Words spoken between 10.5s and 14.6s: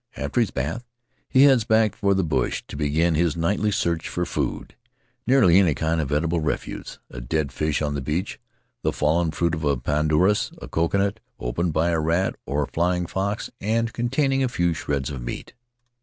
a coconut, opened by rat or flying fox, and containing a